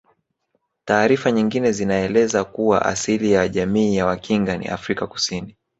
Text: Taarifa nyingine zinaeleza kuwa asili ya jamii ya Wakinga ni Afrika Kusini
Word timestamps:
Taarifa 0.85 1.31
nyingine 1.31 1.71
zinaeleza 1.71 2.43
kuwa 2.43 2.85
asili 2.85 3.31
ya 3.31 3.47
jamii 3.47 3.95
ya 3.95 4.05
Wakinga 4.05 4.57
ni 4.57 4.67
Afrika 4.67 5.07
Kusini 5.07 5.57